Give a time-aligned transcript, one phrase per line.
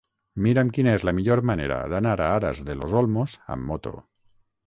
[0.43, 3.93] Mira'm quina és la millor manera d'anar a Aras de los Olmos amb moto.